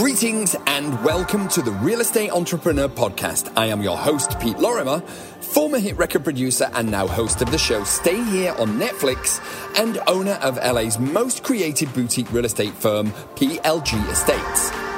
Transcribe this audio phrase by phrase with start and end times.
[0.00, 3.52] Greetings and welcome to the Real Estate Entrepreneur Podcast.
[3.54, 5.00] I am your host, Pete Lorimer,
[5.42, 9.42] former hit record producer and now host of the show Stay Here on Netflix
[9.78, 14.89] and owner of LA's most creative boutique real estate firm, PLG Estates.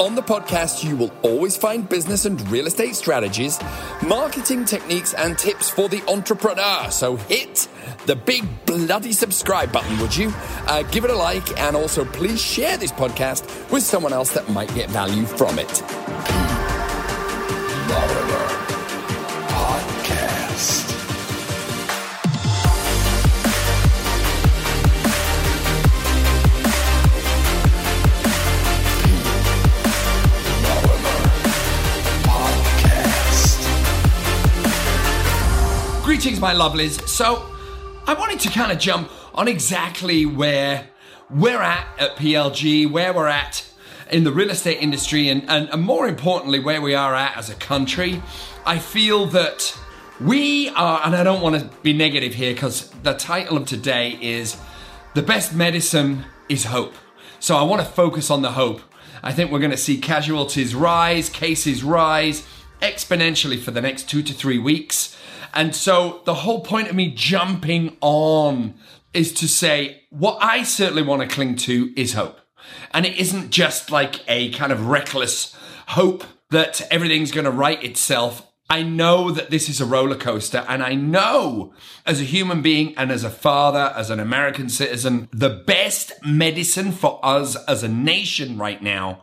[0.00, 3.60] On the podcast, you will always find business and real estate strategies,
[4.02, 6.90] marketing techniques, and tips for the entrepreneur.
[6.90, 7.68] So hit
[8.06, 10.32] the big bloody subscribe button, would you?
[10.66, 14.48] Uh, give it a like, and also please share this podcast with someone else that
[14.48, 16.43] might get value from it.
[36.24, 37.06] Greetings, my lovelies.
[37.06, 37.54] So,
[38.06, 40.88] I wanted to kind of jump on exactly where
[41.28, 43.68] we're at at PLG, where we're at
[44.10, 47.50] in the real estate industry, and, and, and more importantly, where we are at as
[47.50, 48.22] a country.
[48.64, 49.78] I feel that
[50.18, 54.16] we are, and I don't want to be negative here because the title of today
[54.22, 54.58] is
[55.12, 56.94] The Best Medicine is Hope.
[57.38, 58.80] So I want to focus on the hope.
[59.22, 62.48] I think we're going to see casualties rise, cases rise
[62.84, 65.16] exponentially for the next two to three weeks.
[65.54, 68.74] And so the whole point of me jumping on
[69.12, 72.40] is to say what I certainly want to cling to is hope.
[72.92, 75.56] And it isn't just like a kind of reckless
[75.88, 78.46] hope that everything's going to right itself.
[78.70, 81.74] I know that this is a roller coaster, and I know
[82.06, 86.90] as a human being and as a father, as an American citizen, the best medicine
[86.92, 89.22] for us as a nation right now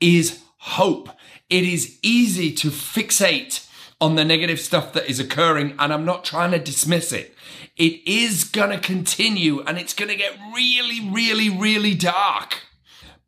[0.00, 1.08] is hope.
[1.48, 3.66] It is easy to fixate
[4.00, 7.34] on the negative stuff that is occurring, and I'm not trying to dismiss it.
[7.76, 12.62] It is going to continue and it's going to get really, really, really dark.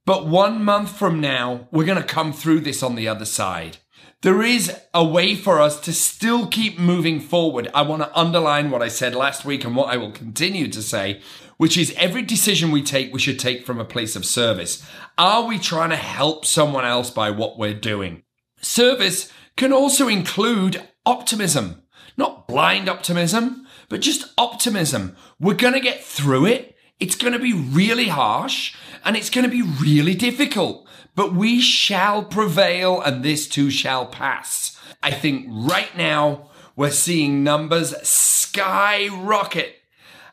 [0.05, 3.79] But one month from now, we're going to come through this on the other side.
[4.23, 7.71] There is a way for us to still keep moving forward.
[7.73, 10.83] I want to underline what I said last week and what I will continue to
[10.83, 11.23] say,
[11.61, 14.83] which is every decision we take, we should take from a place of service.
[15.19, 18.23] Are we trying to help someone else by what we're doing?
[18.63, 21.83] Service can also include optimism,
[22.17, 25.15] not blind optimism, but just optimism.
[25.39, 26.77] We're going to get through it.
[26.99, 31.61] It's going to be really harsh and it's going to be really difficult, but we
[31.61, 34.81] shall prevail and this too shall pass.
[35.03, 39.75] I think right now we're seeing numbers skyrocket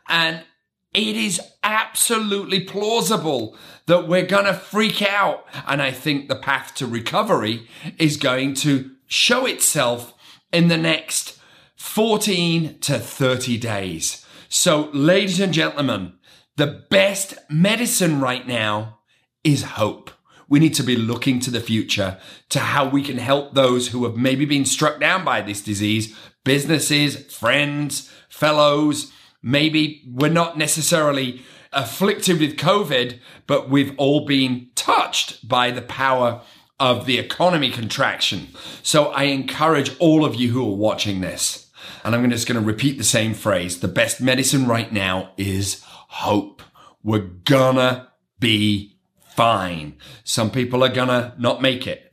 [0.07, 0.45] and
[0.93, 3.55] it is absolutely plausible
[3.85, 5.45] that we're going to freak out.
[5.67, 7.67] And I think the path to recovery
[7.97, 10.13] is going to show itself
[10.51, 11.39] in the next
[11.75, 14.25] 14 to 30 days.
[14.49, 16.13] So, ladies and gentlemen,
[16.55, 18.99] the best medicine right now
[19.43, 20.11] is hope.
[20.49, 22.17] We need to be looking to the future
[22.49, 26.15] to how we can help those who have maybe been struck down by this disease,
[26.45, 29.11] businesses, friends, fellows.
[29.41, 36.41] Maybe we're not necessarily afflicted with COVID, but we've all been touched by the power
[36.79, 38.47] of the economy contraction.
[38.83, 41.69] So I encourage all of you who are watching this,
[42.03, 43.79] and I'm just going to repeat the same phrase.
[43.79, 46.61] The best medicine right now is hope.
[47.03, 48.09] We're gonna
[48.39, 48.97] be
[49.35, 49.97] fine.
[50.23, 52.07] Some people are gonna not make it.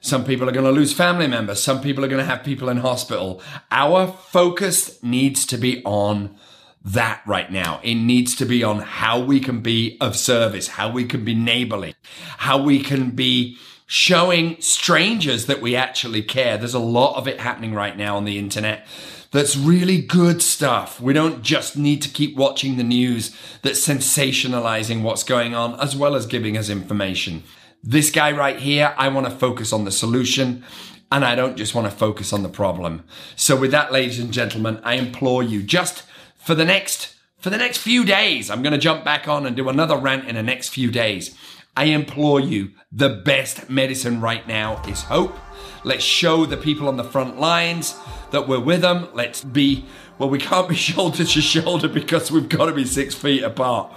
[0.00, 1.62] Some people are going to lose family members.
[1.62, 3.40] Some people are going to have people in hospital.
[3.70, 6.36] Our focus needs to be on
[6.84, 7.80] that right now.
[7.82, 11.34] It needs to be on how we can be of service, how we can be
[11.34, 11.94] neighborly,
[12.38, 13.56] how we can be
[13.86, 16.56] showing strangers that we actually care.
[16.56, 18.86] There's a lot of it happening right now on the internet.
[19.30, 21.00] That's really good stuff.
[21.00, 25.96] We don't just need to keep watching the news that's sensationalizing what's going on as
[25.96, 27.42] well as giving us information.
[27.82, 30.64] This guy right here, I want to focus on the solution
[31.10, 33.04] and I don't just want to focus on the problem.
[33.36, 36.04] So with that, ladies and gentlemen, I implore you just
[36.42, 39.56] for the next, for the next few days, I'm going to jump back on and
[39.56, 41.36] do another rant in the next few days.
[41.76, 45.36] I implore you, the best medicine right now is hope.
[45.84, 47.96] Let's show the people on the front lines
[48.30, 49.08] that we're with them.
[49.14, 49.86] Let's be,
[50.18, 53.92] well, we can't be shoulder to shoulder because we've got to be six feet apart.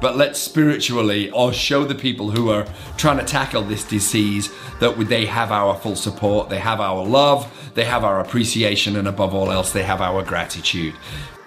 [0.00, 2.66] But let's spiritually or show the people who are
[2.96, 7.70] trying to tackle this disease that they have our full support, they have our love,
[7.74, 10.94] they have our appreciation, and above all else, they have our gratitude.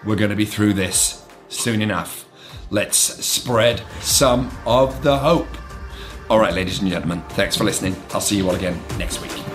[0.07, 2.25] We're going to be through this soon enough.
[2.69, 5.49] Let's spread some of the hope.
[6.29, 7.93] All right, ladies and gentlemen, thanks for listening.
[8.13, 9.46] I'll see you all again next week.